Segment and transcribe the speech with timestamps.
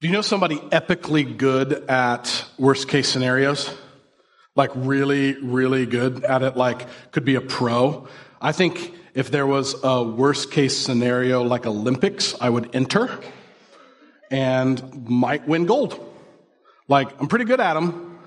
[0.00, 3.76] Do you know somebody epically good at worst case scenarios?
[4.54, 8.06] Like really, really good at it, like could be a pro.
[8.40, 13.10] I think if there was a worst case scenario like Olympics, I would enter
[14.30, 15.98] and might win gold.
[16.86, 18.20] Like, I'm pretty good at them.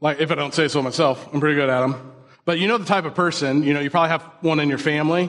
[0.00, 2.10] Like, if I don't say so myself, I'm pretty good at them.
[2.46, 4.78] But you know the type of person, you know, you probably have one in your
[4.78, 5.28] family.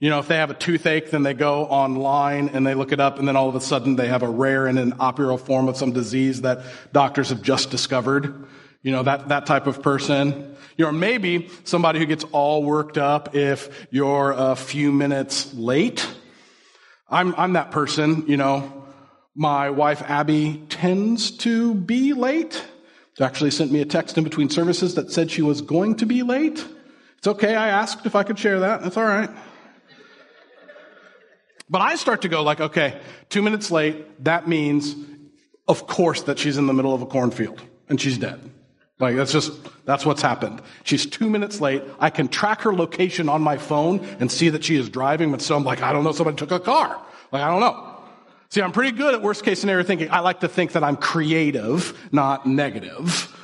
[0.00, 3.00] You know, if they have a toothache, then they go online and they look it
[3.00, 5.68] up, and then all of a sudden they have a rare and an inoperable form
[5.68, 8.46] of some disease that doctors have just discovered.
[8.82, 10.56] You know, that, that type of person.
[10.76, 16.06] You know, maybe somebody who gets all worked up if you're a few minutes late.
[17.08, 18.84] I'm, I'm that person, you know.
[19.36, 22.62] My wife Abby tends to be late.
[23.16, 26.06] She actually sent me a text in between services that said she was going to
[26.06, 26.64] be late.
[27.18, 27.54] It's okay.
[27.54, 28.82] I asked if I could share that.
[28.82, 29.30] That's all right.
[31.74, 34.94] But I start to go like, okay, two minutes late, that means,
[35.66, 38.38] of course, that she's in the middle of a cornfield and she's dead.
[39.00, 39.50] Like, that's just,
[39.84, 40.62] that's what's happened.
[40.84, 41.82] She's two minutes late.
[41.98, 45.42] I can track her location on my phone and see that she is driving, but
[45.42, 46.96] so I'm like, I don't know, somebody took a car.
[47.32, 47.96] Like, I don't know.
[48.50, 50.12] See, I'm pretty good at worst case scenario thinking.
[50.12, 53.36] I like to think that I'm creative, not negative.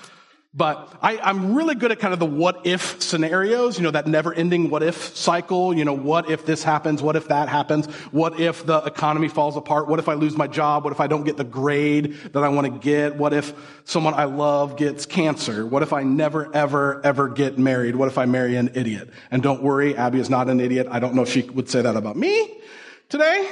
[0.52, 4.08] But I, am really good at kind of the what if scenarios, you know, that
[4.08, 7.00] never ending what if cycle, you know, what if this happens?
[7.00, 7.86] What if that happens?
[8.10, 9.86] What if the economy falls apart?
[9.86, 10.82] What if I lose my job?
[10.82, 13.14] What if I don't get the grade that I want to get?
[13.14, 15.64] What if someone I love gets cancer?
[15.64, 17.94] What if I never, ever, ever get married?
[17.94, 19.10] What if I marry an idiot?
[19.30, 20.88] And don't worry, Abby is not an idiot.
[20.90, 22.60] I don't know if she would say that about me
[23.08, 23.48] today,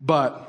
[0.00, 0.46] but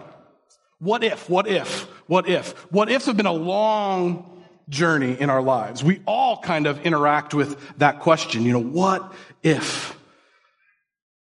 [0.80, 2.54] what if, what if, what if?
[2.72, 4.31] What ifs have been a long
[4.72, 5.84] journey in our lives.
[5.84, 9.96] We all kind of interact with that question, you know, what if?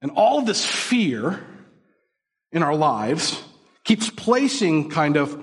[0.02, 1.40] And all of this fear
[2.52, 3.42] in our lives
[3.84, 5.42] keeps placing kind of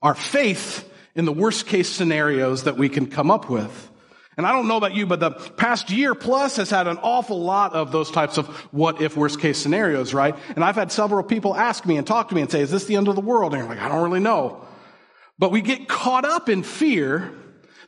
[0.00, 3.88] our faith in the worst case scenarios that we can come up with.
[4.36, 7.42] And I don't know about you, but the past year plus has had an awful
[7.42, 10.34] lot of those types of what if worst case scenarios, right?
[10.54, 12.84] And I've had several people ask me and talk to me and say, is this
[12.84, 13.52] the end of the world?
[13.52, 14.64] And you're like, I don't really know.
[15.40, 17.32] But we get caught up in fear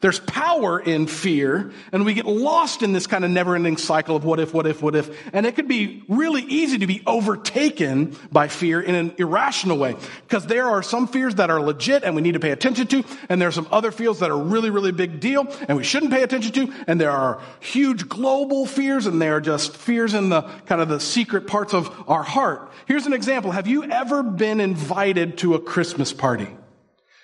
[0.03, 4.17] there's power in fear, and we get lost in this kind of never ending cycle
[4.17, 5.09] of what if, what if, what if.
[5.33, 9.95] And it could be really easy to be overtaken by fear in an irrational way.
[10.27, 13.05] Because there are some fears that are legit and we need to pay attention to,
[13.29, 16.11] and there are some other fears that are really, really big deal and we shouldn't
[16.11, 20.31] pay attention to, and there are huge global fears, and they are just fears in
[20.31, 22.73] the kind of the secret parts of our heart.
[22.87, 23.53] Here's an example.
[23.53, 26.49] Have you ever been invited to a Christmas party?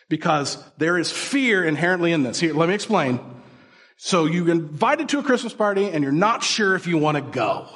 [0.09, 2.41] Because there is fear inherently in this.
[2.41, 3.21] Here, let me explain.
[3.97, 7.23] So you invited to a Christmas party and you're not sure if you want to
[7.23, 7.69] go.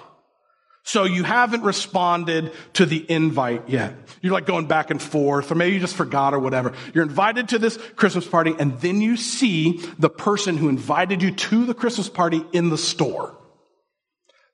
[0.84, 3.94] So you haven't responded to the invite yet.
[4.21, 6.72] You're like going back and forth, or maybe you just forgot or whatever.
[6.92, 11.31] You're invited to this Christmas party and then you see the person who invited you
[11.31, 13.37] to the Christmas party in the store.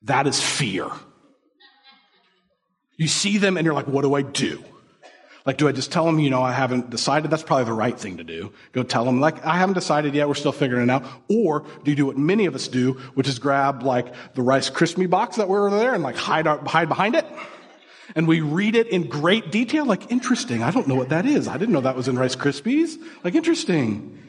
[0.02, 0.90] That is fear.
[2.96, 4.62] You see them and you're like, what do I do?
[5.48, 7.30] Like, do I just tell them, you know, I haven't decided?
[7.30, 8.52] That's probably the right thing to do.
[8.72, 10.28] Go tell them, like, I haven't decided yet.
[10.28, 11.06] We're still figuring it out.
[11.28, 14.68] Or do you do what many of us do, which is grab like the Rice
[14.68, 17.24] Krispie box that were there and like hide, our, hide behind it?
[18.14, 19.86] And we read it in great detail.
[19.86, 20.62] Like, interesting.
[20.62, 21.48] I don't know what that is.
[21.48, 23.02] I didn't know that was in Rice Krispies.
[23.24, 24.22] Like, interesting.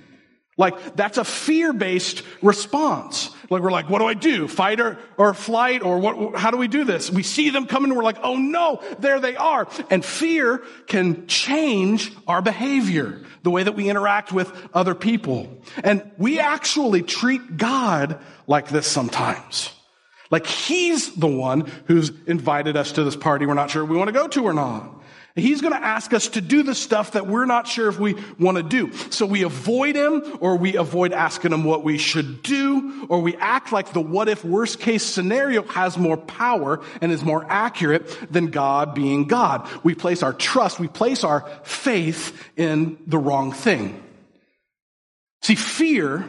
[0.59, 3.29] Like, that's a fear-based response.
[3.49, 4.45] Like, we're like, what do I do?
[4.49, 5.81] Fight or, or flight?
[5.81, 7.09] Or what, how do we do this?
[7.09, 9.69] We see them coming we're like, oh no, there they are.
[9.89, 15.63] And fear can change our behavior, the way that we interact with other people.
[15.81, 19.71] And we actually treat God like this sometimes.
[20.29, 24.09] Like he's the one who's invited us to this party we're not sure we want
[24.09, 24.98] to go to or not.
[25.39, 28.15] He's going to ask us to do the stuff that we're not sure if we
[28.39, 28.93] want to do.
[29.09, 33.35] So we avoid him or we avoid asking him what we should do or we
[33.37, 38.31] act like the what if worst case scenario has more power and is more accurate
[38.31, 39.67] than God being God.
[39.83, 44.03] We place our trust, we place our faith in the wrong thing.
[45.41, 46.27] See, fear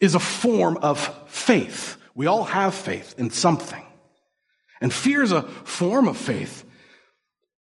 [0.00, 0.98] is a form of
[1.28, 1.96] faith.
[2.14, 3.82] We all have faith in something.
[4.80, 6.64] And fear is a form of faith.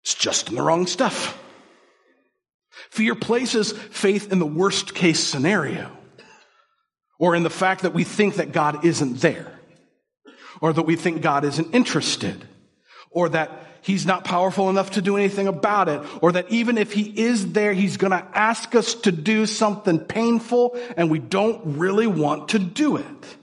[0.07, 1.37] It's just in the wrong stuff.
[2.91, 5.91] Fear places faith in the worst case scenario,
[7.19, 9.59] or in the fact that we think that God isn't there,
[10.61, 12.41] or that we think God isn't interested,
[13.11, 13.51] or that
[13.81, 17.51] He's not powerful enough to do anything about it, or that even if He is
[17.51, 22.59] there, He's gonna ask us to do something painful and we don't really want to
[22.59, 23.37] do it.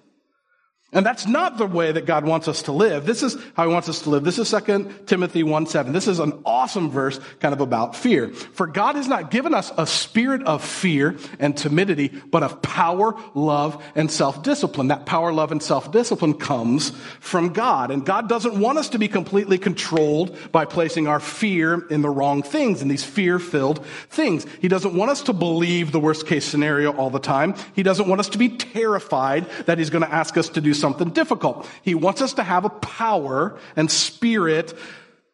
[0.95, 3.05] And that's not the way that God wants us to live.
[3.05, 4.23] This is how he wants us to live.
[4.23, 5.93] This is 2 Timothy 1 7.
[5.93, 8.29] This is an awesome verse kind of about fear.
[8.29, 13.17] For God has not given us a spirit of fear and timidity, but of power,
[13.35, 14.89] love, and self-discipline.
[14.89, 17.91] That power, love, and self-discipline comes from God.
[17.91, 22.11] And God doesn't want us to be completely controlled by placing our fear in the
[22.11, 24.47] wrong things, in these fear-filled things.
[24.61, 27.57] He doesn't want us to believe the worst case scenario all the time.
[27.75, 30.73] He doesn't want us to be terrified that he's going to ask us to do
[30.73, 31.69] something difficult.
[31.83, 34.77] He wants us to have a power and spirit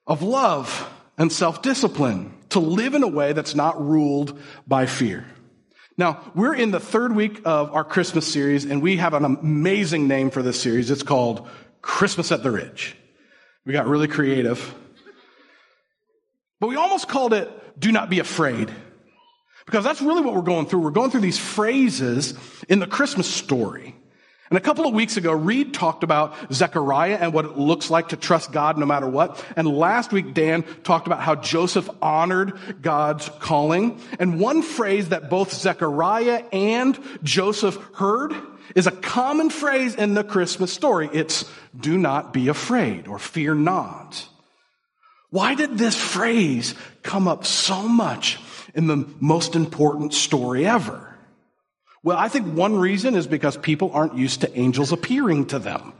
[0.07, 0.89] of love
[1.19, 5.27] and self-discipline to live in a way that's not ruled by fear.
[5.97, 10.09] Now, we're in the third week of our Christmas series, and we have an amazing
[10.09, 10.91] name for this series.
[10.91, 11.47] It's called
[11.83, 12.97] Christmas at the Ridge.
[13.67, 14.75] We got really creative.
[16.59, 18.71] But we almost called it Do Not Be Afraid.
[19.67, 20.81] Because that's really what we're going through.
[20.81, 22.35] We're going through these phrases
[22.69, 23.95] in the Christmas story.
[24.51, 28.09] And a couple of weeks ago, Reed talked about Zechariah and what it looks like
[28.09, 29.45] to trust God no matter what.
[29.55, 34.01] And last week, Dan talked about how Joseph honored God's calling.
[34.19, 38.35] And one phrase that both Zechariah and Joseph heard
[38.75, 41.09] is a common phrase in the Christmas story.
[41.13, 41.49] It's
[41.79, 44.29] do not be afraid or fear not.
[45.31, 46.75] Why did this phrase
[47.05, 48.41] come up so much
[48.75, 51.10] in the most important story ever?
[52.03, 55.93] Well, I think one reason is because people aren't used to angels appearing to them.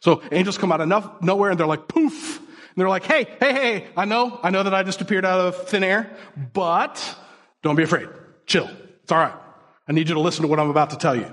[0.00, 2.38] So angels come out of nowhere and they're like, poof.
[2.38, 5.40] And they're like, hey, hey, hey, I know, I know that I just appeared out
[5.40, 6.14] of thin air,
[6.52, 7.16] but
[7.62, 8.08] don't be afraid.
[8.46, 8.68] Chill.
[9.02, 9.34] It's all right.
[9.88, 11.30] I need you to listen to what I'm about to tell you.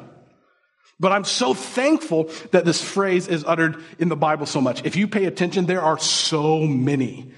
[1.00, 4.86] But I'm so thankful that this phrase is uttered in the Bible so much.
[4.86, 7.33] If you pay attention, there are so many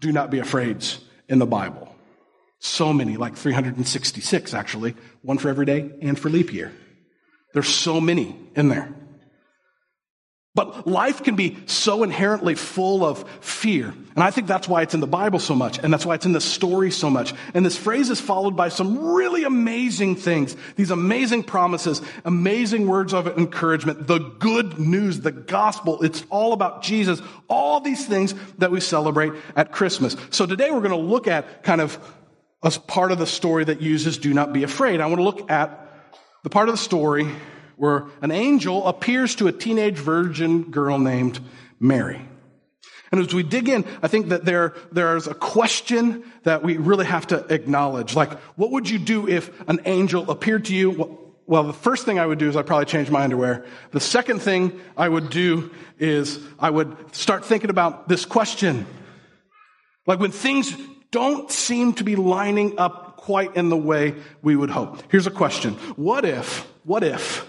[0.00, 0.98] do not be afraids
[1.28, 1.91] in the Bible.
[2.64, 6.70] So many, like 366 actually, one for every day and for leap year.
[7.54, 8.94] There's so many in there.
[10.54, 13.92] But life can be so inherently full of fear.
[14.14, 15.78] And I think that's why it's in the Bible so much.
[15.78, 17.34] And that's why it's in the story so much.
[17.52, 20.54] And this phrase is followed by some really amazing things.
[20.76, 26.00] These amazing promises, amazing words of encouragement, the good news, the gospel.
[26.02, 27.20] It's all about Jesus.
[27.48, 30.16] All these things that we celebrate at Christmas.
[30.30, 31.98] So today we're going to look at kind of
[32.62, 35.00] a part of the story that uses do not be afraid.
[35.00, 35.78] I want to look at
[36.42, 37.28] the part of the story
[37.76, 41.40] where an angel appears to a teenage virgin girl named
[41.80, 42.28] Mary.
[43.10, 47.04] And as we dig in, I think that there, there's a question that we really
[47.04, 48.16] have to acknowledge.
[48.16, 51.18] Like, what would you do if an angel appeared to you?
[51.46, 53.66] Well, the first thing I would do is I'd probably change my underwear.
[53.90, 58.86] The second thing I would do is I would start thinking about this question.
[60.06, 60.74] Like when things
[61.12, 65.00] don't seem to be lining up quite in the way we would hope.
[65.10, 65.74] Here's a question.
[65.94, 67.48] What if, what if,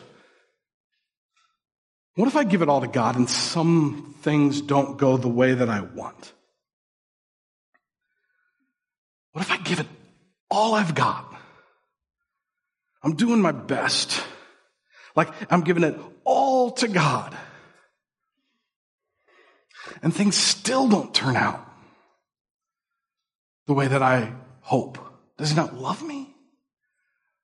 [2.16, 5.56] what if I give it all to God and some things don't go the way
[5.56, 6.34] that I want?
[9.32, 9.88] What if I give it
[10.52, 11.34] all I've got?
[13.02, 14.24] I'm doing my best.
[15.16, 17.36] Like I'm giving it all to God.
[20.04, 21.73] And things still don't turn out
[23.68, 24.98] the way that I hope?
[25.38, 26.36] Does he not love me?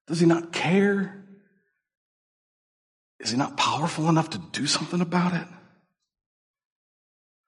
[0.07, 1.25] Does he not care?
[3.19, 5.47] Is he not powerful enough to do something about it?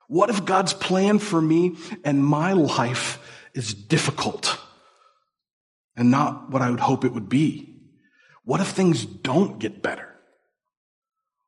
[0.07, 3.19] What if God's plan for me and my life
[3.53, 4.59] is difficult
[5.95, 7.79] and not what I would hope it would be?
[8.43, 10.07] What if things don't get better?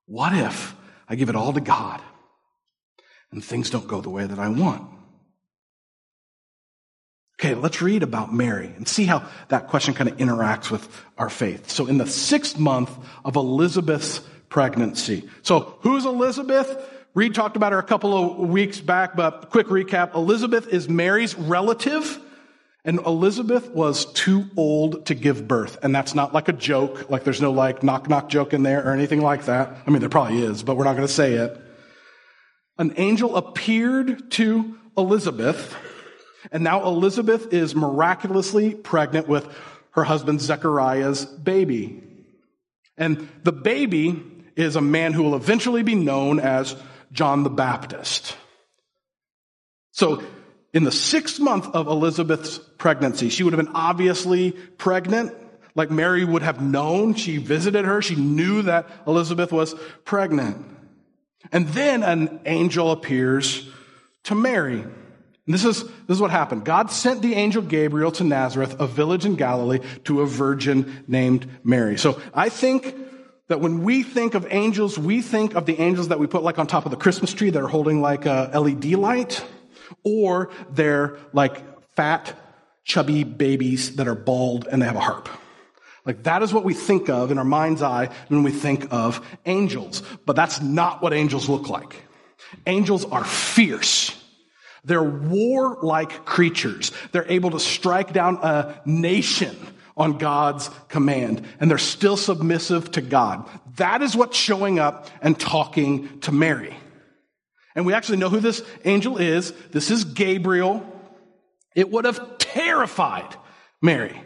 [0.06, 0.76] What if
[1.10, 2.02] I give it all to God
[3.32, 4.90] and things don't go the way that I want?
[7.44, 11.30] Okay, let's read about Mary and see how that question kind of interacts with our
[11.30, 11.70] faith.
[11.70, 12.90] So, in the sixth month
[13.26, 15.30] of Elizabeth's pregnancy.
[15.42, 16.74] So, who's Elizabeth?
[17.14, 20.16] Reed talked about her a couple of weeks back, but quick recap.
[20.16, 22.18] Elizabeth is Mary's relative,
[22.86, 25.78] and Elizabeth was too old to give birth.
[25.84, 28.88] And that's not like a joke, like there's no like knock knock joke in there
[28.88, 29.76] or anything like that.
[29.86, 31.60] I mean, there probably is, but we're not going to say it.
[32.78, 35.76] An angel appeared to Elizabeth
[36.54, 39.48] and now Elizabeth is miraculously pregnant with
[39.92, 42.04] her husband Zechariah's baby.
[42.96, 44.24] And the baby
[44.56, 46.76] is a man who will eventually be known as
[47.12, 48.38] John the Baptist.
[49.92, 50.24] So,
[50.74, 55.36] in the sixth month of Elizabeth's pregnancy, she would have been obviously pregnant,
[55.76, 57.14] like Mary would have known.
[57.16, 58.02] She visited her.
[58.02, 60.66] She knew that Elizabeth was pregnant.
[61.52, 63.70] And then an angel appears
[64.24, 64.84] to Mary.
[65.46, 66.64] And this is, this is what happened.
[66.64, 71.48] God sent the angel Gabriel to Nazareth, a village in Galilee, to a virgin named
[71.64, 71.98] Mary.
[71.98, 72.96] So I think
[73.50, 76.60] that when we think of angels, we think of the angels that we put like
[76.60, 79.46] on top of the Christmas tree that are holding like a LED light,
[80.04, 81.62] or they're like
[81.96, 82.34] fat,
[82.86, 85.28] chubby babies that are bald and they have a harp.
[86.06, 89.26] Like that is what we think of in our mind's eye when we think of
[89.46, 90.04] angels.
[90.26, 91.96] But that's not what angels look like.
[92.66, 94.23] Angels are fierce.
[94.84, 96.92] They're warlike creatures.
[97.12, 99.56] They're able to strike down a nation
[99.96, 103.48] on God's command, and they're still submissive to God.
[103.76, 106.76] That is what's showing up and talking to Mary.
[107.76, 109.52] And we actually know who this angel is.
[109.72, 110.86] This is Gabriel.
[111.76, 113.36] It would have terrified
[113.82, 114.22] Mary.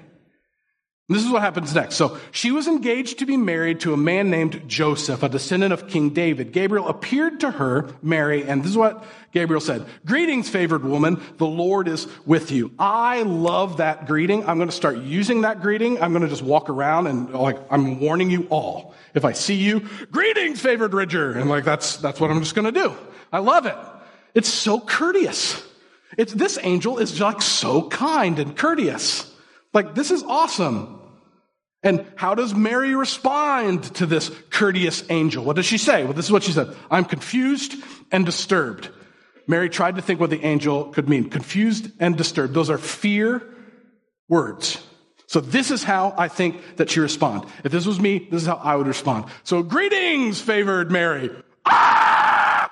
[1.09, 1.95] This is what happens next.
[1.95, 5.87] So she was engaged to be married to a man named Joseph, a descendant of
[5.87, 6.51] King David.
[6.51, 9.85] Gabriel appeared to her, Mary, and this is what Gabriel said.
[10.05, 11.21] Greetings, favored woman.
[11.37, 12.73] The Lord is with you.
[12.77, 14.45] I love that greeting.
[14.45, 16.01] I'm going to start using that greeting.
[16.01, 18.93] I'm going to just walk around and like, I'm warning you all.
[19.13, 21.31] If I see you, greetings, favored Ridger.
[21.31, 22.93] And like, that's, that's what I'm just going to do.
[23.31, 23.77] I love it.
[24.33, 25.63] It's so courteous.
[26.17, 29.33] It's, this angel is like so kind and courteous.
[29.73, 30.96] Like, this is awesome.
[31.83, 35.43] And how does Mary respond to this courteous angel?
[35.43, 36.03] What does she say?
[36.03, 36.75] Well, this is what she said.
[36.89, 37.75] I'm confused
[38.11, 38.89] and disturbed.
[39.47, 41.29] Mary tried to think what the angel could mean.
[41.29, 42.53] Confused and disturbed.
[42.53, 43.43] Those are fear
[44.27, 44.83] words.
[45.27, 47.45] So this is how I think that she respond.
[47.63, 49.25] If this was me, this is how I would respond.
[49.43, 51.29] So greetings, favored Mary.
[51.65, 52.71] Ah!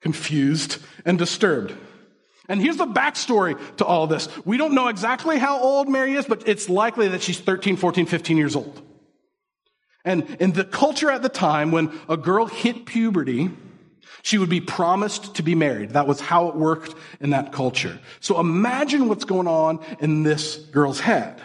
[0.00, 1.74] Confused and disturbed.
[2.48, 4.28] And here's the backstory to all this.
[4.44, 8.06] We don't know exactly how old Mary is, but it's likely that she's 13, 14,
[8.06, 8.82] 15 years old.
[10.04, 13.50] And in the culture at the time, when a girl hit puberty,
[14.22, 15.90] she would be promised to be married.
[15.90, 17.98] That was how it worked in that culture.
[18.20, 21.40] So imagine what's going on in this girl's head.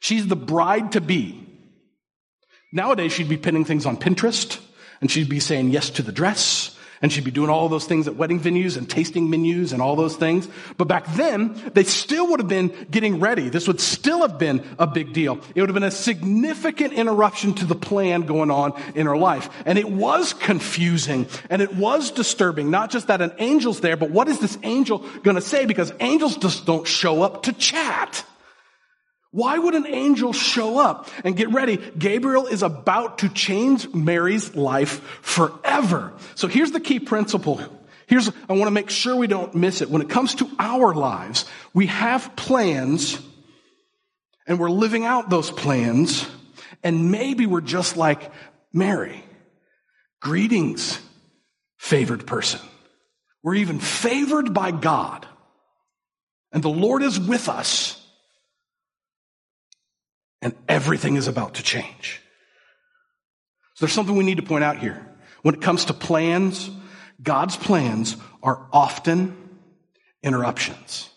[0.00, 1.40] She's the bride to be.
[2.72, 4.60] Nowadays, she'd be pinning things on Pinterest,
[5.00, 6.73] and she'd be saying yes to the dress,
[7.04, 9.94] and she'd be doing all those things at wedding venues and tasting menus and all
[9.94, 10.48] those things.
[10.78, 13.50] But back then, they still would have been getting ready.
[13.50, 15.38] This would still have been a big deal.
[15.54, 19.50] It would have been a significant interruption to the plan going on in her life.
[19.66, 22.70] And it was confusing and it was disturbing.
[22.70, 25.66] Not just that an angel's there, but what is this angel going to say?
[25.66, 28.24] Because angels just don't show up to chat.
[29.34, 31.76] Why would an angel show up and get ready?
[31.98, 36.12] Gabriel is about to change Mary's life forever.
[36.36, 37.60] So here's the key principle.
[38.06, 39.90] Here's, I want to make sure we don't miss it.
[39.90, 43.18] When it comes to our lives, we have plans
[44.46, 46.24] and we're living out those plans.
[46.84, 48.30] And maybe we're just like
[48.72, 49.24] Mary.
[50.20, 51.00] Greetings,
[51.76, 52.60] favored person.
[53.42, 55.26] We're even favored by God.
[56.52, 58.00] And the Lord is with us
[60.44, 62.20] and everything is about to change.
[63.74, 65.04] So there's something we need to point out here.
[65.42, 66.70] When it comes to plans,
[67.20, 69.36] God's plans are often
[70.22, 71.08] interruptions.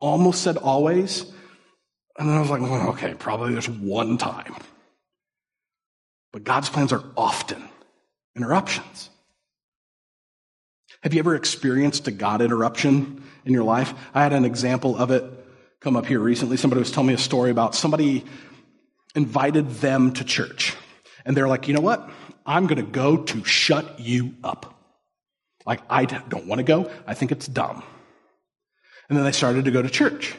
[0.00, 1.24] Almost said always.
[2.18, 4.54] And then I was like, well, okay, probably there's one time.
[6.32, 7.62] But God's plans are often
[8.36, 9.08] interruptions.
[11.02, 13.94] Have you ever experienced a God interruption in your life?
[14.12, 15.24] I had an example of it
[15.80, 16.56] come up here recently.
[16.56, 18.24] Somebody was telling me a story about somebody
[19.18, 20.74] invited them to church.
[21.26, 22.08] And they're like, you know what?
[22.46, 24.74] I'm going to go to shut you up.
[25.66, 26.90] Like, I don't want to go.
[27.06, 27.82] I think it's dumb.
[29.08, 30.34] And then they started to go to church.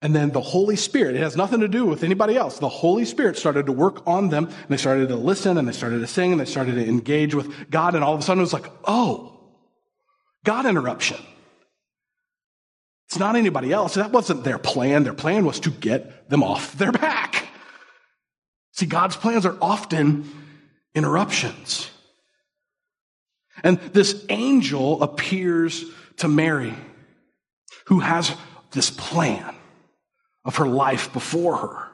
[0.00, 2.58] And then the Holy Spirit, it has nothing to do with anybody else.
[2.58, 5.72] The Holy Spirit started to work on them and they started to listen and they
[5.72, 7.94] started to sing and they started to engage with God.
[7.94, 9.32] And all of a sudden it was like, oh,
[10.44, 11.16] God interruption.
[13.08, 13.94] It's not anybody else.
[13.94, 15.04] That wasn't their plan.
[15.04, 17.43] Their plan was to get them off their back.
[18.74, 20.28] See, God's plans are often
[20.94, 21.88] interruptions.
[23.62, 25.84] And this angel appears
[26.18, 26.74] to Mary,
[27.86, 28.34] who has
[28.72, 29.54] this plan
[30.44, 31.88] of her life before her.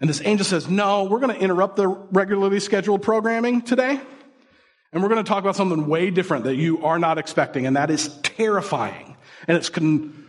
[0.00, 4.00] And this angel says, No, we're going to interrupt the regularly scheduled programming today.
[4.92, 7.76] And we're going to talk about something way different that you are not expecting, and
[7.76, 9.16] that is terrifying.
[9.46, 10.24] And it's con-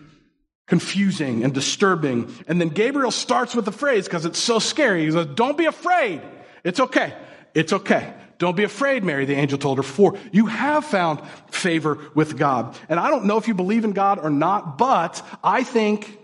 [0.69, 2.33] confusing and disturbing.
[2.47, 5.05] And then Gabriel starts with the phrase because it's so scary.
[5.05, 6.21] He says, Don't be afraid.
[6.63, 7.13] It's okay.
[7.53, 8.13] It's okay.
[8.38, 11.19] Don't be afraid, Mary, the angel told her, for you have found
[11.51, 12.77] favor with God.
[12.88, 16.17] And I don't know if you believe in God or not, but I think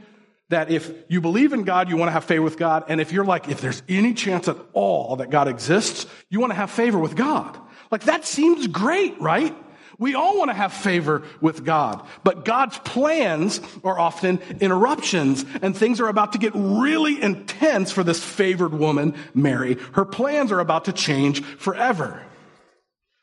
[0.47, 2.85] that if you believe in God, you want to have favor with God.
[2.87, 6.51] And if you're like, if there's any chance at all that God exists, you want
[6.51, 7.59] to have favor with God.
[7.91, 9.53] Like that seems great, right?
[9.97, 15.75] We all want to have favor with God, but God's plans are often interruptions and
[15.75, 19.77] things are about to get really intense for this favored woman, Mary.
[19.93, 22.21] Her plans are about to change forever.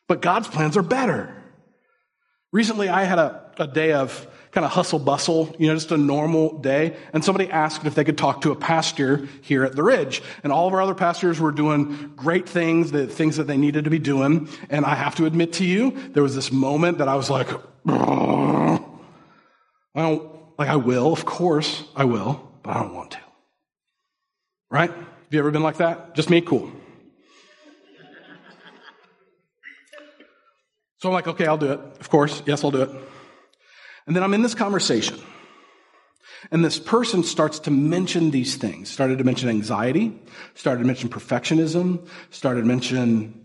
[0.08, 1.34] But God's plans are better.
[2.52, 5.96] Recently, I had a, a day of kind of hustle bustle, you know, just a
[5.96, 6.94] normal day.
[7.14, 10.22] And somebody asked if they could talk to a pastor here at the Ridge.
[10.44, 13.84] And all of our other pastors were doing great things, the things that they needed
[13.84, 14.48] to be doing.
[14.68, 17.48] And I have to admit to you, there was this moment that I was like,
[17.86, 18.78] I
[19.94, 23.18] don't, like I will, of course I will, but I don't want to.
[24.70, 24.90] Right?
[24.90, 26.14] Have you ever been like that?
[26.14, 26.42] Just me?
[26.42, 26.70] Cool.
[30.98, 31.80] So I'm like, okay, I'll do it.
[32.00, 32.42] Of course.
[32.46, 32.90] Yes, I'll do it.
[34.06, 35.18] And then I'm in this conversation.
[36.50, 40.18] And this person starts to mention these things, started to mention anxiety,
[40.54, 43.38] started to mention perfectionism, started to mention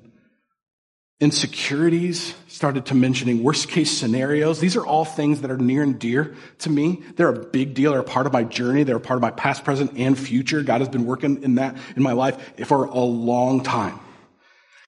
[1.19, 4.59] insecurities, started to mentioning worst case scenarios.
[4.59, 7.03] These are all things that are near and dear to me.
[7.15, 7.91] They're a big deal.
[7.91, 8.83] They're a part of my journey.
[8.83, 10.61] They're a part of my past, present, and future.
[10.61, 13.99] God has been working in that in my life for a long time.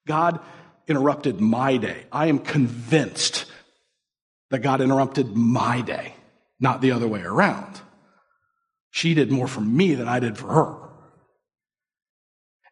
[0.08, 0.40] God
[0.88, 2.06] interrupted my day.
[2.12, 3.46] I am convinced
[4.50, 6.14] that God interrupted my day,
[6.60, 7.80] not the other way around.
[8.92, 10.76] She did more for me than I did for her.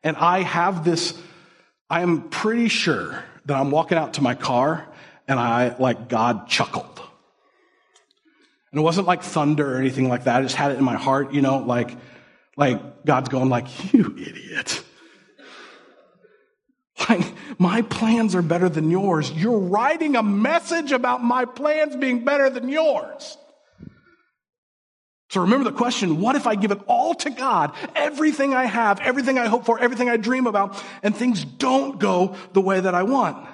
[0.03, 1.19] And I have this,
[1.89, 4.87] I am pretty sure that I'm walking out to my car
[5.27, 7.01] and I, like, God chuckled.
[8.71, 10.37] And it wasn't like thunder or anything like that.
[10.37, 11.91] I just had it in my heart, you know, like,
[12.55, 14.83] like God's going like, you idiot.
[17.57, 19.31] My plans are better than yours.
[19.31, 23.37] You're writing a message about my plans being better than yours.
[25.29, 29.01] So remember the question, what if I give it all to God, everything I have,
[29.01, 32.95] everything I hope for, everything I dream about, and things don't go the way that
[32.95, 33.45] I want?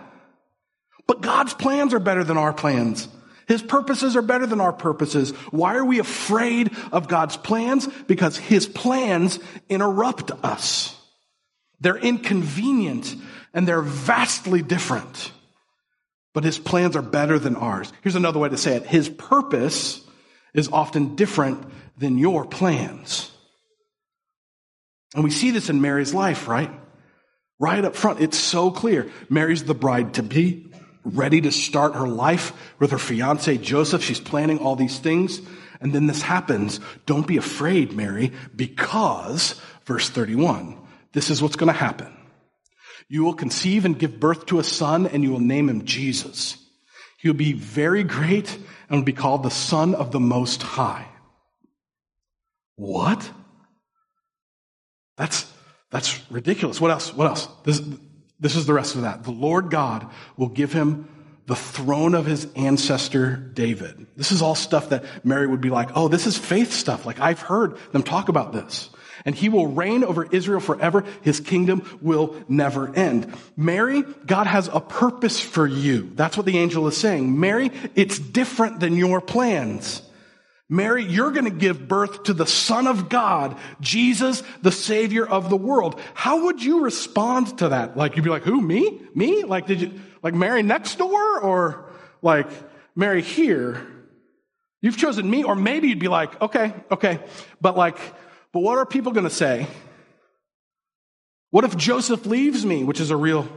[1.07, 3.07] But God's plans are better than our plans.
[3.47, 5.31] His purposes are better than our purposes.
[5.51, 7.87] Why are we afraid of God's plans?
[8.07, 10.95] Because His plans interrupt us.
[11.83, 13.13] They're inconvenient
[13.53, 15.31] and they're vastly different.
[16.33, 17.91] But his plans are better than ours.
[18.01, 18.85] Here's another way to say it.
[18.85, 20.01] His purpose
[20.53, 21.63] is often different
[21.97, 23.29] than your plans.
[25.13, 26.71] And we see this in Mary's life, right?
[27.59, 29.11] Right up front, it's so clear.
[29.29, 30.71] Mary's the bride to be,
[31.03, 34.03] ready to start her life with her fiance Joseph.
[34.03, 35.41] She's planning all these things.
[35.81, 36.79] And then this happens.
[37.05, 40.77] Don't be afraid, Mary, because, verse 31,
[41.13, 42.11] this is what's going to happen.
[43.07, 46.57] You will conceive and give birth to a son, and you will name him Jesus.
[47.19, 48.53] He will be very great
[48.89, 51.07] and will be called the Son of the Most High.
[52.75, 53.29] What?
[55.15, 55.51] That's,
[55.89, 56.81] that's ridiculous.
[56.81, 57.13] What else?
[57.13, 57.47] What else?
[57.63, 57.81] This,
[58.39, 59.23] this is the rest of that.
[59.23, 61.07] The Lord God will give him
[61.45, 64.07] the throne of his ancestor David.
[64.15, 67.05] This is all stuff that Mary would be like, oh, this is faith stuff.
[67.05, 68.89] Like I've heard them talk about this
[69.25, 71.03] and he will reign over Israel forever.
[71.21, 73.33] His kingdom will never end.
[73.55, 76.11] Mary, God has a purpose for you.
[76.15, 77.39] That's what the angel is saying.
[77.39, 80.01] Mary, it's different than your plans.
[80.69, 85.49] Mary, you're going to give birth to the Son of God, Jesus, the Savior of
[85.49, 85.99] the world.
[86.13, 87.95] How would you respond to that?
[87.95, 89.01] Like, you'd be like, who, me?
[89.13, 89.43] Me?
[89.43, 91.85] Like, did you, like Mary next door or
[92.21, 92.47] like
[92.95, 93.85] Mary here?
[94.81, 97.19] You've chosen me, or maybe you'd be like, okay, okay,
[97.61, 97.97] but like,
[98.53, 99.67] but what are people going to say?
[101.49, 103.47] What if Joseph leaves me, which is a real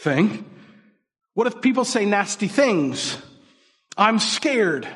[0.00, 0.44] thing?
[1.34, 3.16] What if people say nasty things?
[3.96, 4.88] I'm scared.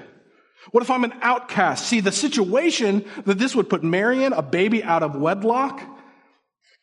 [0.70, 1.86] What if I'm an outcast?
[1.86, 5.82] See, the situation that this would put Mary in, a baby out of wedlock,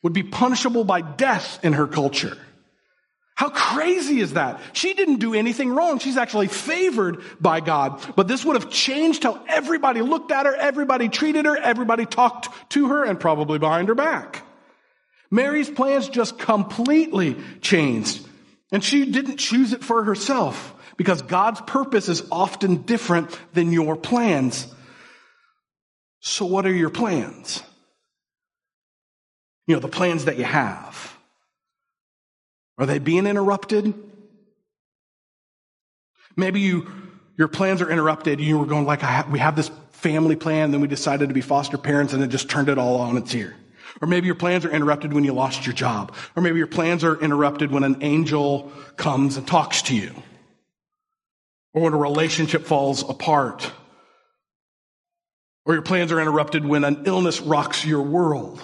[0.03, 2.37] would be punishable by death in her culture.
[3.39, 4.59] How crazy is that?
[4.73, 5.99] She didn't do anything wrong.
[5.99, 8.03] She's actually favored by God.
[8.17, 12.49] But this would have changed how everybody looked at her, everybody treated her, everybody talked
[12.71, 14.43] to her, and probably behind her back.
[15.31, 18.27] Mary's plans just completely changed.
[18.73, 23.95] And she didn't choose it for herself because God's purpose is often different than your
[23.95, 24.67] plans.
[26.19, 27.63] So what are your plans?
[29.65, 31.15] You know, the plans that you have.
[32.79, 33.93] Are they being interrupted?
[36.37, 36.89] Maybe you,
[37.37, 38.39] your plans are interrupted.
[38.39, 41.41] You were going like, have, we have this family plan, then we decided to be
[41.41, 43.53] foster parents and it just turned it all on its ear.
[44.01, 46.15] Or maybe your plans are interrupted when you lost your job.
[46.37, 50.13] Or maybe your plans are interrupted when an angel comes and talks to you.
[51.73, 53.69] Or when a relationship falls apart.
[55.65, 58.61] Or your plans are interrupted when an illness rocks your world.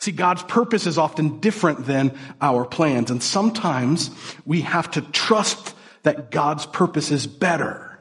[0.00, 3.10] See, God's purpose is often different than our plans.
[3.10, 4.10] And sometimes
[4.46, 7.98] we have to trust that God's purpose is better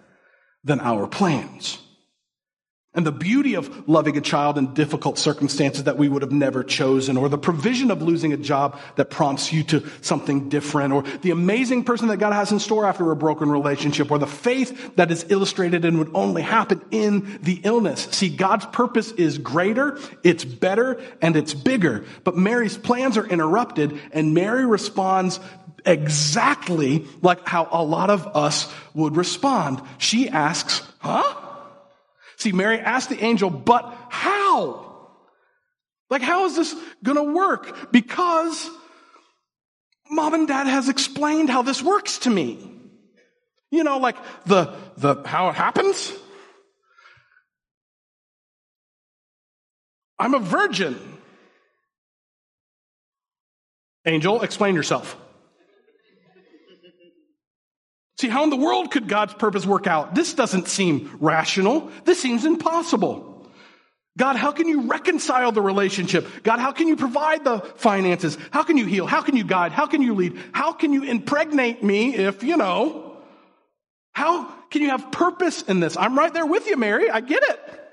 [0.64, 1.80] than our plans.
[2.98, 6.64] And the beauty of loving a child in difficult circumstances that we would have never
[6.64, 11.04] chosen, or the provision of losing a job that prompts you to something different, or
[11.22, 14.96] the amazing person that God has in store after a broken relationship, or the faith
[14.96, 18.08] that is illustrated and would only happen in the illness.
[18.10, 22.04] See, God's purpose is greater, it's better, and it's bigger.
[22.24, 25.40] But Mary's plans are interrupted, and Mary responds
[25.86, 29.84] exactly like how a lot of us would respond.
[30.00, 31.44] She asks, huh?
[32.38, 34.86] See, Mary asked the angel, but how?
[36.10, 37.91] Like, how is this gonna work?
[37.91, 38.69] Because
[40.10, 42.71] mom and dad has explained how this works to me.
[43.71, 46.13] You know, like the, the, how it happens.
[50.17, 50.97] I'm a virgin.
[54.06, 55.17] Angel, explain yourself.
[58.20, 60.16] See, how in the world could God's purpose work out?
[60.16, 61.92] This doesn't seem rational.
[62.04, 63.48] This seems impossible.
[64.18, 66.28] God, how can you reconcile the relationship?
[66.42, 68.36] God, how can you provide the finances?
[68.50, 69.06] How can you heal?
[69.06, 69.72] How can you guide?
[69.72, 70.40] How can you lead?
[70.52, 73.18] How can you impregnate me if, you know,
[74.14, 75.96] how can you have purpose in this?
[75.96, 77.12] I'm right there with you, Mary.
[77.12, 77.87] I get it.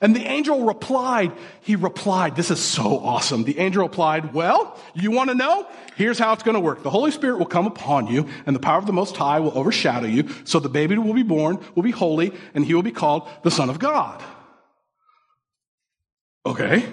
[0.00, 3.44] And the angel replied, he replied, this is so awesome.
[3.44, 5.66] The angel replied, well, you want to know?
[5.96, 6.82] Here's how it's going to work.
[6.82, 9.56] The Holy Spirit will come upon you and the power of the Most High will
[9.56, 10.28] overshadow you.
[10.44, 13.50] So the baby will be born, will be holy, and he will be called the
[13.50, 14.22] Son of God.
[16.44, 16.86] Okay.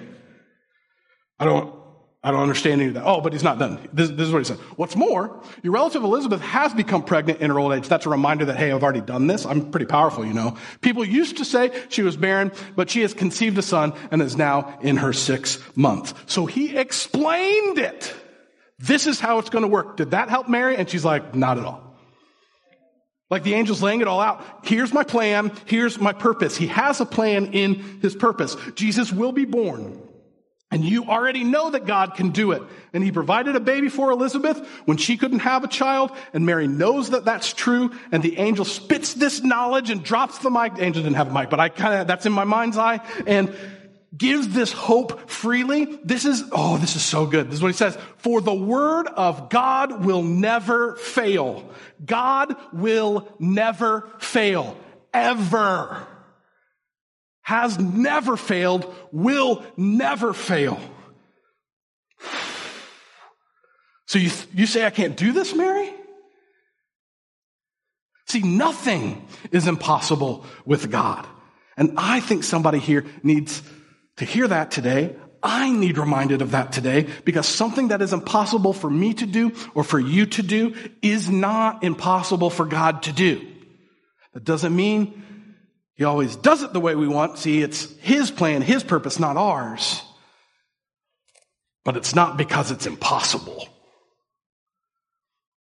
[1.40, 1.76] I don't,
[2.26, 3.04] I don't understand any of that.
[3.06, 3.86] Oh, but he's not done.
[3.92, 4.58] This, this, is what he said.
[4.78, 7.90] What's more, your relative Elizabeth has become pregnant in her old age.
[7.90, 9.46] That's a reminder that, hey, I've already done this.
[9.46, 10.56] I'm pretty powerful, you know.
[10.80, 14.38] People used to say she was barren, but she has conceived a son and is
[14.38, 16.32] now in her sixth month.
[16.32, 18.16] So he explained it.
[18.80, 19.98] This is how it's going to work.
[19.98, 20.78] Did that help Mary?
[20.78, 21.84] And she's like, not at all.
[23.30, 24.44] Like the angel's laying it all out.
[24.64, 25.52] Here's my plan.
[25.66, 26.56] Here's my purpose.
[26.56, 28.56] He has a plan in his purpose.
[28.76, 30.00] Jesus will be born.
[30.74, 32.64] And you already know that God can do it.
[32.94, 36.10] And he provided a baby for Elizabeth when she couldn't have a child.
[36.34, 37.92] And Mary knows that that's true.
[38.12, 40.74] And the angel spits this knowledge and drops the mic.
[40.74, 43.02] The angel didn't have a mic, but I kind of, that's in my mind's eye.
[43.28, 43.56] And
[44.18, 45.86] gives this hope freely.
[46.04, 47.50] This is, oh, this is so good.
[47.50, 47.96] This is what he says.
[48.18, 51.70] For the word of God will never fail.
[52.04, 54.76] God will never fail.
[55.14, 56.08] Ever
[57.44, 60.80] has never failed, will never fail.
[64.08, 65.94] So you, you say, I can't do this, Mary?
[68.28, 71.28] See, nothing is impossible with God.
[71.78, 73.62] And I think somebody here needs
[74.18, 75.16] to hear that today.
[75.42, 79.52] I need reminded of that today because something that is impossible for me to do
[79.76, 83.46] or for you to do is not impossible for God to do.
[84.34, 85.22] That doesn't mean
[86.04, 87.38] he always does it the way we want.
[87.38, 90.02] See, it's His plan, His purpose, not ours.
[91.86, 93.70] But it's not because it's impossible.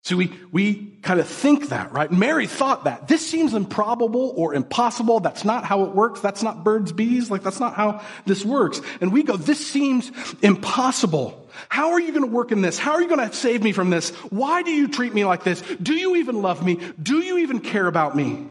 [0.04, 2.12] So we, we kind of think that, right?
[2.12, 3.08] Mary thought that.
[3.08, 5.22] This seems improbable or impossible.
[5.22, 6.22] That's not how it works.
[6.22, 7.32] That's not birds, bees.
[7.32, 8.80] Like, that's not how this works.
[9.02, 10.12] And we go, this seems
[10.44, 11.50] impossible.
[11.68, 12.78] How are you going to work in this?
[12.78, 14.12] How are you going to save me from this?
[14.30, 15.64] Why do you treat me like this?
[15.82, 16.80] Do you even love me?
[17.02, 18.50] Do you even care about me?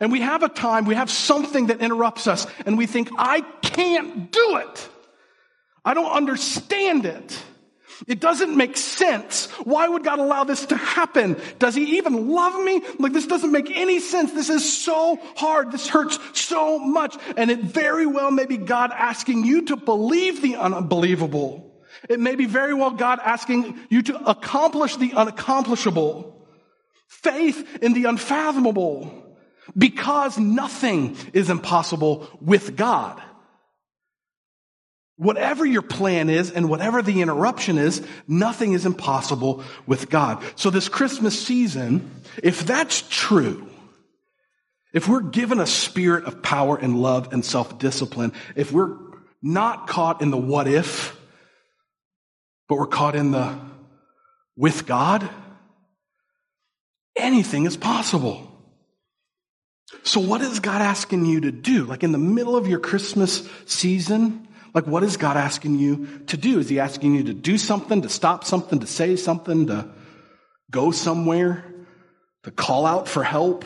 [0.00, 3.42] And we have a time, we have something that interrupts us, and we think, I
[3.62, 4.88] can't do it.
[5.84, 7.42] I don't understand it.
[8.06, 9.46] It doesn't make sense.
[9.64, 11.36] Why would God allow this to happen?
[11.58, 12.80] Does he even love me?
[12.98, 14.32] Like this doesn't make any sense.
[14.32, 15.70] This is so hard.
[15.70, 17.16] This hurts so much.
[17.36, 21.82] And it very well may be God asking you to believe the unbelievable.
[22.08, 26.32] It may be very well God asking you to accomplish the unaccomplishable.
[27.06, 29.19] Faith in the unfathomable
[29.76, 33.20] because nothing is impossible with God.
[35.16, 40.42] Whatever your plan is and whatever the interruption is, nothing is impossible with God.
[40.56, 42.10] So this Christmas season,
[42.42, 43.68] if that's true,
[44.94, 48.96] if we're given a spirit of power and love and self-discipline, if we're
[49.42, 51.16] not caught in the what if,
[52.68, 53.58] but we're caught in the
[54.56, 55.28] with God,
[57.16, 58.49] anything is possible.
[60.02, 61.84] So what is God asking you to do?
[61.84, 66.36] Like in the middle of your Christmas season, like what is God asking you to
[66.36, 66.58] do?
[66.60, 69.88] Is he asking you to do something, to stop something, to say something, to
[70.70, 71.64] go somewhere,
[72.44, 73.64] to call out for help,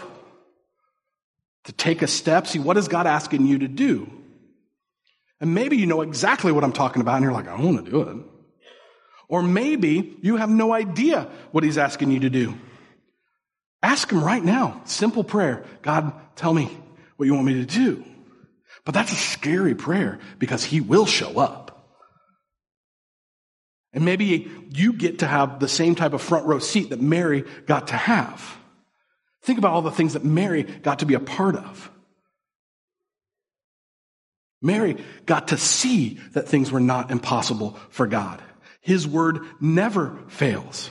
[1.65, 2.47] to take a step?
[2.47, 4.11] See, what is God asking you to do?
[5.41, 7.91] And maybe you know exactly what I'm talking about and you're like, I want to
[7.91, 8.17] do it.
[9.29, 12.55] Or maybe you have no idea what he's asking you to do.
[13.85, 14.81] Ask Him right now.
[14.87, 15.62] Simple prayer.
[15.83, 16.75] God, tell me
[17.16, 18.03] what you want me to do.
[18.87, 21.87] But that's a scary prayer because He will show up.
[23.92, 27.44] And maybe you get to have the same type of front row seat that Mary
[27.66, 28.57] got to have.
[29.42, 31.90] Think about all the things that Mary got to be a part of.
[34.62, 38.42] Mary got to see that things were not impossible for God.
[38.81, 40.90] His word never fails.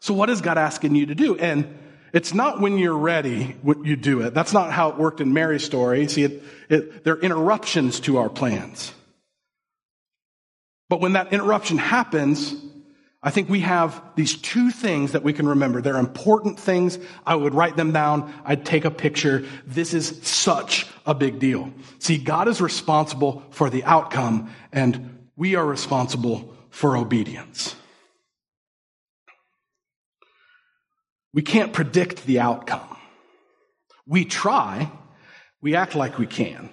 [0.00, 1.36] So what is God asking you to do?
[1.36, 1.78] And
[2.12, 4.34] it's not when you're ready when you do it.
[4.34, 6.06] That's not how it worked in Mary's story.
[6.08, 8.92] See, it, it, there are interruptions to our plans.
[10.88, 12.54] But when that interruption happens,
[13.22, 15.80] I think we have these two things that we can remember.
[15.80, 16.98] They're important things.
[17.24, 18.32] I would write them down.
[18.44, 19.44] I'd take a picture.
[19.66, 21.72] This is such a big deal.
[21.98, 27.74] See, God is responsible for the outcome and we are responsible for obedience.
[31.34, 32.96] We can't predict the outcome.
[34.06, 34.90] We try.
[35.60, 36.68] We act like we can.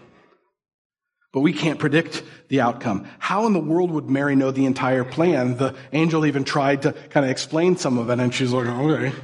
[1.32, 3.08] But we can't predict the outcome.
[3.20, 5.58] How in the world would Mary know the entire plan?
[5.58, 9.16] The angel even tried to kind of explain some of it, and she's like, okay.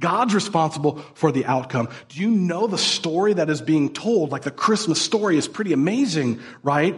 [0.00, 1.88] God's responsible for the outcome.
[2.08, 4.32] Do you know the story that is being told?
[4.32, 6.96] Like the Christmas story is pretty amazing, right?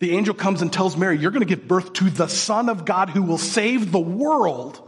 [0.00, 2.84] The angel comes and tells Mary, You're going to give birth to the Son of
[2.84, 4.80] God who will save the world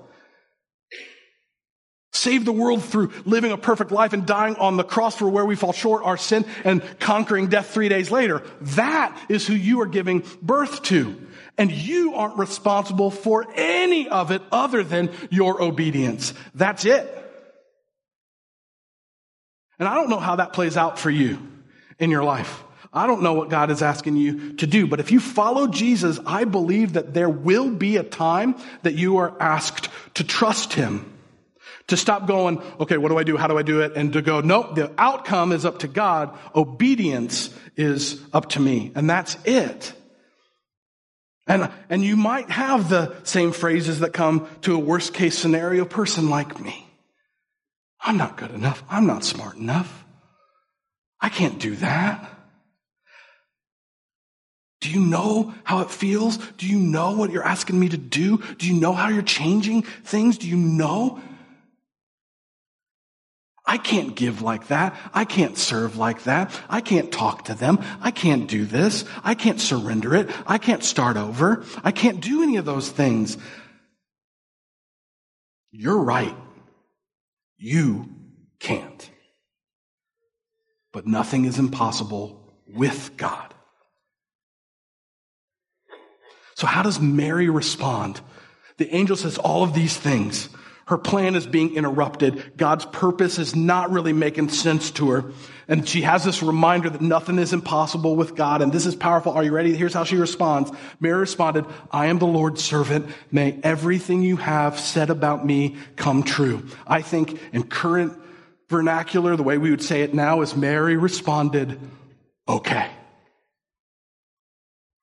[2.16, 5.44] save the world through living a perfect life and dying on the cross for where
[5.44, 8.42] we fall short, our sin, and conquering death three days later.
[8.60, 11.20] That is who you are giving birth to.
[11.58, 16.34] And you aren't responsible for any of it other than your obedience.
[16.54, 17.12] That's it.
[19.78, 21.38] And I don't know how that plays out for you
[21.98, 22.62] in your life.
[22.92, 26.18] I don't know what God is asking you to do, but if you follow Jesus,
[26.24, 31.12] I believe that there will be a time that you are asked to trust Him.
[31.88, 33.36] To stop going, okay, what do I do?
[33.36, 33.92] How do I do it?
[33.94, 36.36] And to go, nope, the outcome is up to God.
[36.54, 38.90] Obedience is up to me.
[38.94, 39.92] And that's it.
[41.46, 45.84] And, and you might have the same phrases that come to a worst case scenario
[45.84, 46.86] person like me.
[48.00, 48.82] I'm not good enough.
[48.90, 50.04] I'm not smart enough.
[51.20, 52.32] I can't do that.
[54.80, 56.36] Do you know how it feels?
[56.58, 58.38] Do you know what you're asking me to do?
[58.58, 60.38] Do you know how you're changing things?
[60.38, 61.20] Do you know
[63.66, 64.96] I can't give like that.
[65.12, 66.52] I can't serve like that.
[66.68, 67.80] I can't talk to them.
[68.00, 69.04] I can't do this.
[69.24, 70.30] I can't surrender it.
[70.46, 71.64] I can't start over.
[71.82, 73.36] I can't do any of those things.
[75.72, 76.36] You're right.
[77.58, 78.08] You
[78.60, 79.10] can't.
[80.92, 83.52] But nothing is impossible with God.
[86.54, 88.20] So, how does Mary respond?
[88.78, 90.48] The angel says all of these things.
[90.86, 92.56] Her plan is being interrupted.
[92.56, 95.32] God's purpose is not really making sense to her.
[95.66, 98.62] And she has this reminder that nothing is impossible with God.
[98.62, 99.32] And this is powerful.
[99.32, 99.76] Are you ready?
[99.76, 100.70] Here's how she responds.
[101.00, 103.08] Mary responded, I am the Lord's servant.
[103.32, 106.64] May everything you have said about me come true.
[106.86, 108.16] I think in current
[108.68, 111.80] vernacular, the way we would say it now is Mary responded,
[112.48, 112.88] okay.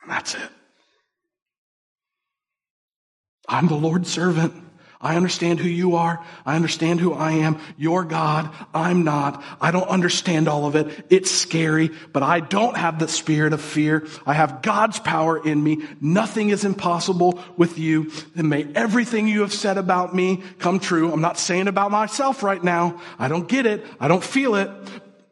[0.02, 0.50] And that's it.
[3.50, 4.63] I'm the Lord's servant.
[5.04, 6.24] I understand who you are.
[6.46, 7.60] I understand who I am.
[7.78, 8.50] You're God.
[8.74, 9.44] I'm not.
[9.60, 11.06] I don't understand all of it.
[11.10, 14.08] It's scary, but I don't have the spirit of fear.
[14.26, 15.84] I have God's power in me.
[16.00, 18.12] Nothing is impossible with you.
[18.38, 21.12] And may everything you have said about me come true.
[21.12, 23.02] I'm not saying about myself right now.
[23.20, 23.86] I don't get it.
[24.00, 24.72] I don't feel it.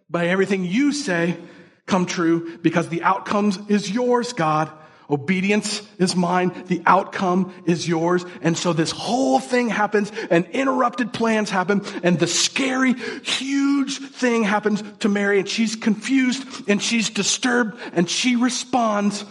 [0.10, 1.38] By everything you say
[1.86, 4.70] come true because the outcomes is yours, God.
[5.12, 6.54] Obedience is mine.
[6.68, 8.26] The outcome is yours.
[8.42, 14.44] And so this whole thing happens and interrupted plans happen and the scary, huge thing
[14.44, 19.26] happens to Mary and she's confused and she's disturbed and she responds,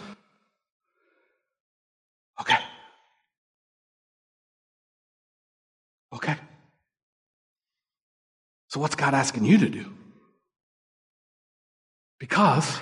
[2.41, 2.59] okay.
[6.13, 6.37] Okay.
[8.69, 9.93] So what's God asking you to do?
[12.19, 12.79] Because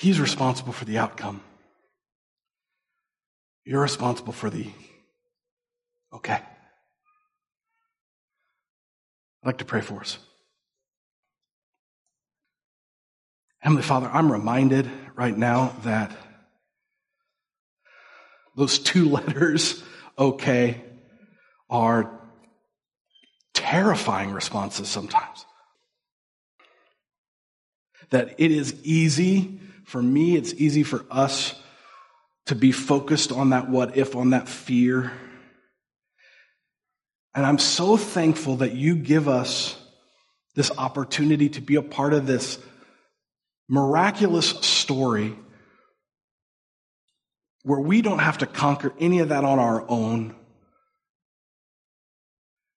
[0.00, 1.42] He's responsible for the outcome.
[3.66, 4.66] You're responsible for the
[6.10, 6.32] okay.
[6.32, 6.46] I'd
[9.44, 10.16] like to pray for us.
[13.58, 16.16] Heavenly Father, I'm reminded right now that
[18.56, 19.82] those two letters,
[20.18, 20.82] okay,
[21.68, 22.18] are
[23.52, 25.44] terrifying responses sometimes.
[28.08, 31.54] That it is easy for me, it's easy for us
[32.46, 35.12] to be focused on that what if, on that fear.
[37.34, 39.76] And I'm so thankful that you give us
[40.54, 42.58] this opportunity to be a part of this
[43.68, 45.36] miraculous story
[47.62, 50.34] where we don't have to conquer any of that on our own.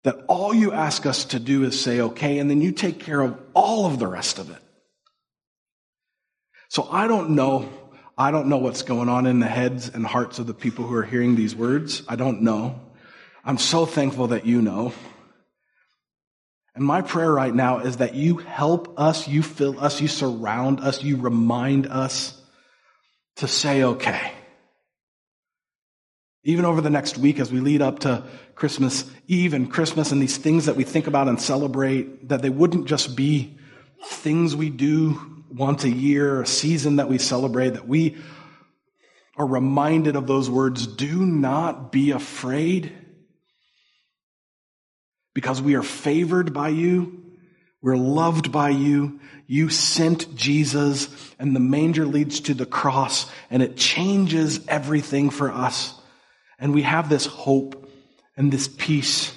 [0.02, 3.20] That all you ask us to do is say, okay, and then you take care
[3.20, 4.62] of all of the rest of it.
[6.70, 7.68] So I don't know.
[8.16, 10.94] I don't know what's going on in the heads and hearts of the people who
[10.94, 12.04] are hearing these words.
[12.06, 12.78] I don't know.
[13.44, 14.92] I'm so thankful that you know.
[16.76, 20.78] And my prayer right now is that you help us, you fill us, you surround
[20.78, 22.40] us, you remind us
[23.36, 24.32] to say, okay.
[26.44, 28.22] Even over the next week, as we lead up to
[28.54, 32.48] Christmas Eve and Christmas and these things that we think about and celebrate, that they
[32.48, 33.58] wouldn't just be
[34.04, 38.16] things we do once a year, a season that we celebrate, that we
[39.36, 42.92] are reminded of those words do not be afraid
[45.34, 47.22] because we are favored by you.
[47.82, 49.20] We're loved by you.
[49.46, 51.08] You sent Jesus
[51.38, 55.94] and the manger leads to the cross and it changes everything for us.
[56.58, 57.90] And we have this hope
[58.36, 59.34] and this peace,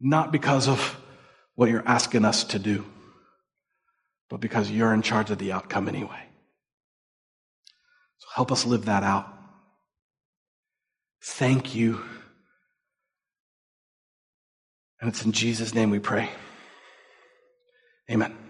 [0.00, 0.98] not because of
[1.54, 2.84] what you're asking us to do,
[4.30, 6.22] but because you're in charge of the outcome anyway.
[8.18, 9.28] So help us live that out.
[11.22, 12.00] Thank you
[15.04, 16.30] and it's in Jesus' name we pray.
[18.10, 18.43] Amen.